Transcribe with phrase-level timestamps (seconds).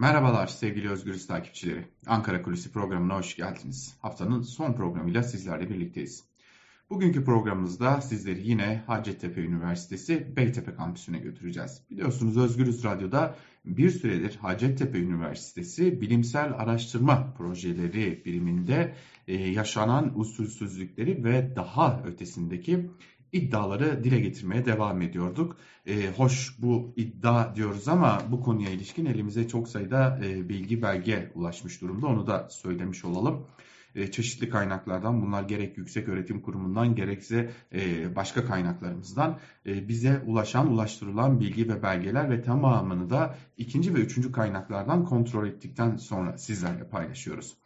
[0.00, 1.84] Merhabalar sevgili Özgürüz takipçileri.
[2.06, 3.94] Ankara Kulisi programına hoş geldiniz.
[4.02, 6.24] Haftanın son programıyla sizlerle birlikteyiz.
[6.90, 11.82] Bugünkü programımızda sizleri yine Hacettepe Üniversitesi Beytepe kampüsüne götüreceğiz.
[11.90, 18.94] Biliyorsunuz Özgürüz Radyo'da bir süredir Hacettepe Üniversitesi bilimsel araştırma projeleri biriminde
[19.28, 22.90] e, yaşanan usulsüzlükleri ve daha ötesindeki
[23.32, 25.56] iddiaları dile getirmeye devam ediyorduk.
[25.86, 31.32] E, hoş bu iddia diyoruz ama bu konuya ilişkin elimize çok sayıda e, bilgi belge
[31.34, 32.06] ulaşmış durumda.
[32.06, 33.46] Onu da söylemiş olalım.
[33.94, 40.72] E, çeşitli kaynaklardan bunlar gerek yüksek öğretim kurumundan gerekse e, başka kaynaklarımızdan e, bize ulaşan
[40.72, 46.88] ulaştırılan bilgi ve belgeler ve tamamını da ikinci ve üçüncü kaynaklardan kontrol ettikten sonra sizlerle
[46.88, 47.56] paylaşıyoruz.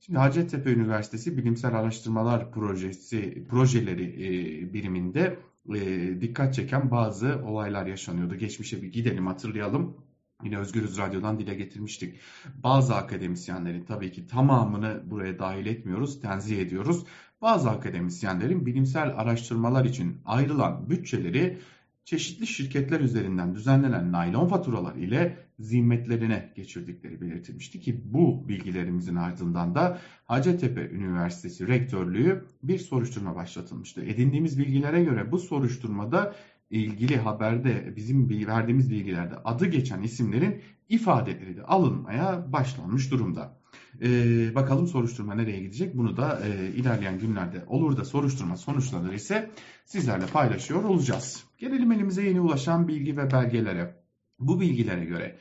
[0.00, 5.38] Şimdi Hacettepe Üniversitesi Bilimsel Araştırmalar Projesi projeleri e, biriminde
[5.74, 8.34] e, dikkat çeken bazı olaylar yaşanıyordu.
[8.34, 9.96] Geçmişe bir gidelim hatırlayalım.
[10.44, 12.20] Yine Özgürüz Radyo'dan dile getirmiştik.
[12.54, 17.06] Bazı akademisyenlerin tabii ki tamamını buraya dahil etmiyoruz, tenzih ediyoruz.
[17.42, 21.58] Bazı akademisyenlerin bilimsel araştırmalar için ayrılan bütçeleri
[22.04, 29.98] çeşitli şirketler üzerinden düzenlenen naylon faturalar ile zimmetlerine geçirdikleri belirtilmişti ki bu bilgilerimizin ardından da
[30.24, 34.04] Hacettepe Üniversitesi Rektörlüğü bir soruşturma başlatılmıştı.
[34.04, 36.34] Edindiğimiz bilgilere göre bu soruşturmada
[36.70, 43.60] ilgili haberde bizim verdiğimiz bilgilerde adı geçen isimlerin ifadeleri de alınmaya başlanmış durumda.
[44.02, 45.96] Ee, bakalım soruşturma nereye gidecek?
[45.96, 49.50] Bunu da e, ilerleyen günlerde olur da soruşturma sonuçlanır ise
[49.84, 51.44] sizlerle paylaşıyor olacağız.
[51.58, 53.96] Gelelim elimize yeni ulaşan bilgi ve belgelere.
[54.38, 55.36] Bu bilgilere göre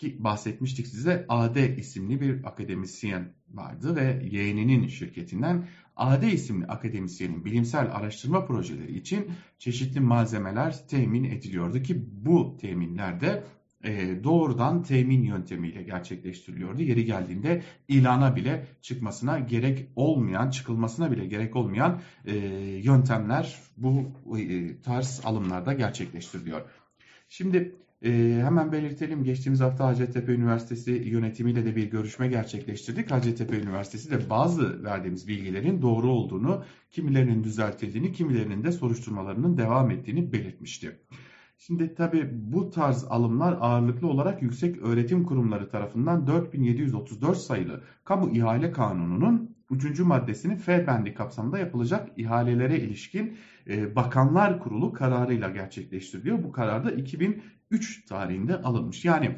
[0.00, 7.96] ki bahsetmiştik size AD isimli bir akademisyen vardı ve yeğeninin şirketinden AD isimli akademisyenin bilimsel
[7.96, 13.44] araştırma projeleri için çeşitli malzemeler temin ediliyordu ki bu teminlerde
[13.84, 16.82] e, doğrudan temin yöntemiyle gerçekleştiriliyordu.
[16.82, 22.36] Yeri geldiğinde ilana bile çıkmasına gerek olmayan, çıkılmasına bile gerek olmayan e,
[22.84, 26.62] yöntemler bu e, tarz alımlarda gerçekleştiriliyor.
[27.28, 33.10] Şimdi e, hemen belirtelim geçtiğimiz hafta Hacettepe Üniversitesi yönetimiyle de bir görüşme gerçekleştirdik.
[33.10, 40.32] Hacettepe Üniversitesi de bazı verdiğimiz bilgilerin doğru olduğunu, kimilerinin düzeltildiğini, kimilerinin de soruşturmalarının devam ettiğini
[40.32, 40.96] belirtmişti.
[41.58, 48.72] Şimdi tabi bu tarz alımlar ağırlıklı olarak yüksek öğretim kurumları tarafından 4734 sayılı Kamu İhale
[48.72, 50.00] Kanunu'nun 3.
[50.00, 53.38] maddesinin F bendi kapsamında yapılacak ihalelere ilişkin
[53.68, 56.42] e, Bakanlar Kurulu kararıyla gerçekleştiriliyor.
[56.42, 59.04] Bu karar da 2003 tarihinde alınmış.
[59.04, 59.36] Yani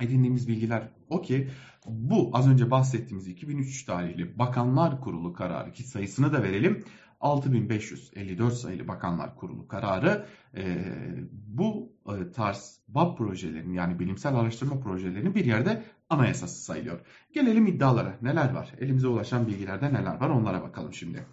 [0.00, 1.48] edindiğimiz bilgiler o ki
[1.86, 6.84] bu az önce bahsettiğimiz 2003 tarihli Bakanlar Kurulu kararı ki sayısını da verelim
[7.20, 10.26] 6554 sayılı Bakanlar Kurulu kararı
[10.56, 10.84] e,
[11.32, 17.00] bu e, tarz BAP projelerinin yani bilimsel araştırma projelerinin bir yerde anayasası sayılıyor.
[17.32, 18.74] Gelelim iddialara neler var?
[18.80, 21.24] Elimize ulaşan bilgilerde neler var onlara bakalım şimdi.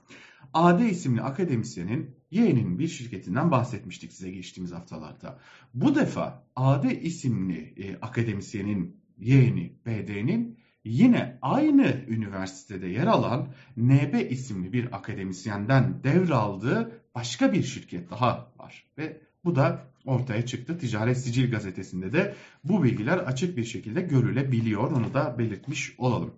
[0.53, 5.39] AD isimli akademisyenin yeğeninin bir şirketinden bahsetmiştik size geçtiğimiz haftalarda.
[5.73, 14.73] Bu defa AD isimli e, akademisyenin yeğeni BD'nin yine aynı üniversitede yer alan NB isimli
[14.73, 18.85] bir akademisyenden devraldığı başka bir şirket daha var.
[18.97, 20.77] Ve bu da ortaya çıktı.
[20.77, 24.91] Ticaret Sicil gazetesinde de bu bilgiler açık bir şekilde görülebiliyor.
[24.91, 26.33] Onu da belirtmiş olalım.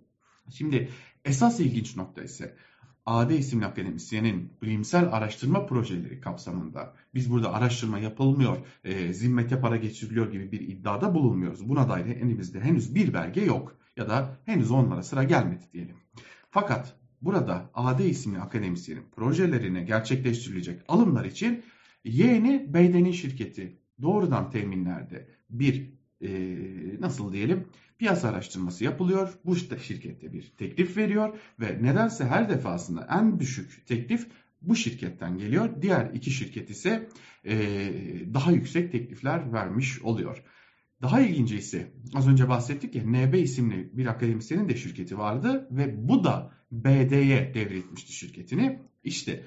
[0.50, 0.90] Şimdi
[1.26, 2.56] esas ilginç nokta ise
[3.06, 10.32] AD isimli akademisyenin bilimsel araştırma projeleri kapsamında biz burada araştırma yapılmıyor, e, zimmete para geçiriliyor
[10.32, 11.70] gibi bir iddiada bulunmuyoruz.
[11.70, 15.96] Buna dair elimizde henüz bir belge yok ya da henüz onlara sıra gelmedi diyelim.
[16.50, 21.64] Fakat burada AD isimli akademisyenin projelerine gerçekleştirilecek alımlar için
[22.04, 25.90] yeğeni Beyden'in şirketi doğrudan teminlerde bir
[26.22, 26.30] e,
[27.00, 27.68] nasıl diyelim
[27.98, 29.34] piyasa araştırması yapılıyor.
[29.46, 34.28] Bu şirkette bir teklif veriyor ve nedense her defasında en düşük teklif
[34.62, 35.82] bu şirketten geliyor.
[35.82, 37.10] Diğer iki şirket ise
[37.46, 37.56] e,
[38.34, 40.44] daha yüksek teklifler vermiş oluyor.
[41.02, 46.08] Daha ilginci ise az önce bahsettik ya NB isimli bir akademisyenin de şirketi vardı ve
[46.10, 48.80] bu da BD'ye devretmişti şirketini.
[49.04, 49.44] İşte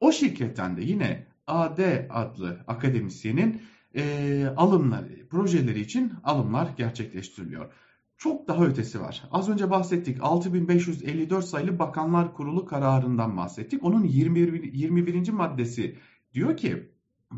[0.00, 3.62] o şirketten de yine AD adlı akademisyenin
[3.94, 7.72] e, alımları, projeleri için alımlar gerçekleştiriliyor.
[8.16, 9.22] Çok daha ötesi var.
[9.30, 13.84] Az önce bahsettik 6554 sayılı Bakanlar Kurulu kararından bahsettik.
[13.84, 14.72] Onun 21.
[14.72, 15.28] 21.
[15.28, 15.96] maddesi
[16.34, 16.92] diyor ki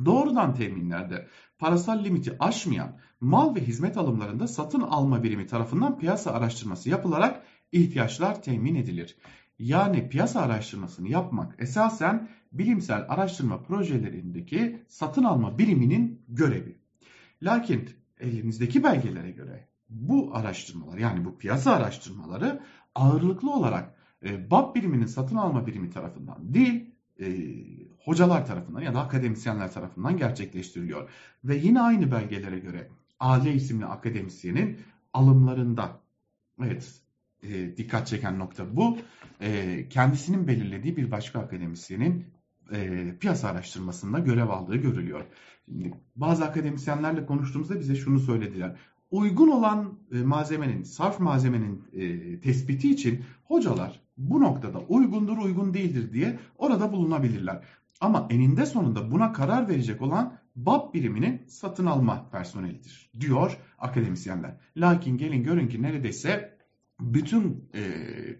[0.04, 1.26] doğrudan teminlerde
[1.58, 7.42] parasal limiti aşmayan mal ve hizmet alımlarında satın alma birimi tarafından piyasa araştırması yapılarak
[7.72, 9.16] ihtiyaçlar temin edilir.
[9.58, 16.78] Yani piyasa araştırmasını yapmak esasen bilimsel araştırma projelerindeki satın alma biriminin görevi.
[17.42, 22.60] Lakin elinizdeki belgelere göre bu araştırmalar yani bu piyasa araştırmaları
[22.94, 23.94] ağırlıklı olarak
[24.24, 27.26] e, BAP biriminin satın alma birimi tarafından değil e,
[28.04, 31.10] hocalar tarafından ya da akademisyenler tarafından gerçekleştiriliyor.
[31.44, 32.88] Ve yine aynı belgelere göre
[33.20, 34.78] AL isimli akademisyenin
[35.12, 36.00] alımlarında
[36.62, 37.02] evet
[37.42, 38.98] e, dikkat çeken nokta bu.
[39.40, 42.26] E, kendisinin belirlediği bir başka akademisyenin
[42.72, 45.24] e, piyasa araştırmasında görev aldığı görülüyor.
[45.64, 48.76] Şimdi, bazı akademisyenlerle konuştuğumuzda bize şunu söylediler.
[49.10, 56.12] Uygun olan e, malzemenin, sarf malzemenin e, tespiti için hocalar bu noktada uygundur, uygun değildir
[56.12, 57.64] diye orada bulunabilirler.
[58.00, 64.56] Ama eninde sonunda buna karar verecek olan BAP biriminin satın alma personelidir diyor akademisyenler.
[64.76, 66.49] Lakin gelin görün ki neredeyse
[67.00, 67.82] bütün e,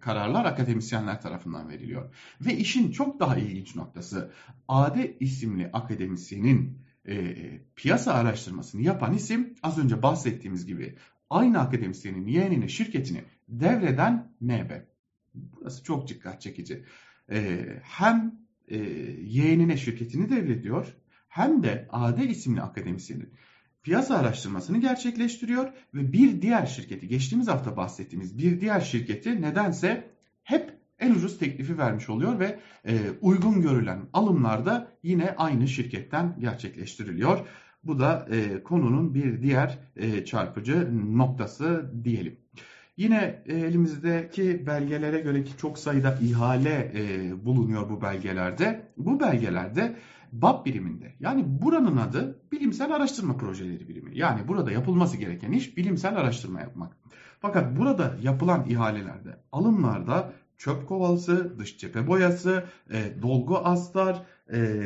[0.01, 2.15] kararlar akademisyenler tarafından veriliyor.
[2.41, 4.33] Ve işin çok daha ilginç noktası
[4.69, 6.79] Ade isimli akademisyenin
[7.09, 7.37] e,
[7.77, 10.97] piyasa araştırmasını yapan isim az önce bahsettiğimiz gibi
[11.31, 14.71] aynı akademisyenin yeğenine şirketini devreden NB.
[15.35, 16.85] Burası çok dikkat çekici.
[17.31, 18.35] E, hem
[18.69, 18.79] e,
[19.23, 20.97] yeğenine şirketini devrediyor
[21.29, 23.33] hem de AD isimli akademisyenin
[23.82, 30.11] piyasa araştırmasını gerçekleştiriyor ve bir diğer şirketi geçtiğimiz hafta bahsettiğimiz bir diğer şirketi nedense
[30.43, 37.47] hep en ucuz teklifi vermiş oluyor ve e, uygun görülen alımlarda yine aynı şirketten gerçekleştiriliyor.
[37.85, 40.88] Bu da e, konunun bir diğer e, çarpıcı
[41.19, 42.39] noktası diyelim.
[43.00, 48.93] Yine e, elimizdeki belgelere göre ki çok sayıda ihale e, bulunuyor bu belgelerde.
[48.97, 49.97] Bu belgelerde
[50.32, 54.19] BAP biriminde yani buranın adı bilimsel araştırma projeleri birimi.
[54.19, 56.97] Yani burada yapılması gereken iş bilimsel araştırma yapmak.
[57.41, 64.23] Fakat burada yapılan ihalelerde, alımlarda çöp kovalısı, dış cephe boyası, e, dolgu astar,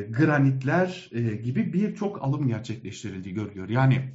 [0.08, 3.68] granitler e, gibi birçok alım gerçekleştirildiği görülüyor.
[3.68, 4.10] Yani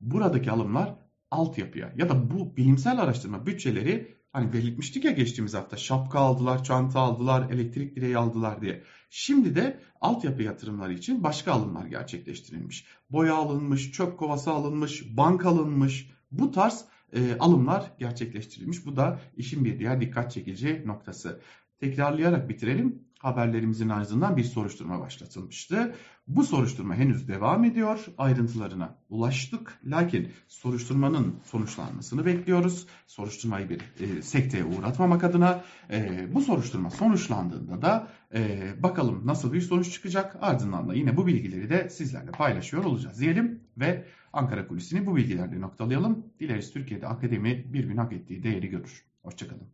[0.00, 1.03] buradaki alımlar
[1.34, 7.00] altyapıya ya da bu bilimsel araştırma bütçeleri hani belirtmiştik ya geçtiğimiz hafta şapka aldılar, çanta
[7.00, 8.82] aldılar, elektrik direği aldılar diye.
[9.10, 12.86] Şimdi de altyapı yatırımları için başka alımlar gerçekleştirilmiş.
[13.10, 16.10] Boya alınmış, çöp kovası alınmış, bank alınmış.
[16.30, 18.86] Bu tarz e, alımlar gerçekleştirilmiş.
[18.86, 21.40] Bu da işin bir diğer dikkat çekici noktası.
[21.80, 23.04] Tekrarlayarak bitirelim.
[23.18, 25.94] Haberlerimizin ardından bir soruşturma başlatılmıştı.
[26.26, 28.06] Bu soruşturma henüz devam ediyor.
[28.18, 29.80] Ayrıntılarına ulaştık.
[29.84, 32.86] Lakin soruşturmanın sonuçlanmasını bekliyoruz.
[33.06, 39.60] Soruşturmayı bir e, sekteye uğratmamak adına e, bu soruşturma sonuçlandığında da e, bakalım nasıl bir
[39.60, 40.36] sonuç çıkacak.
[40.40, 45.60] Ardından da yine bu bilgileri de sizlerle paylaşıyor olacağız diyelim ve Ankara Kulisi'ni bu bilgilerle
[45.60, 46.26] noktalayalım.
[46.40, 49.04] Dileriz Türkiye'de akademi bir gün hak ettiği değeri görür.
[49.22, 49.68] Hoşçakalın.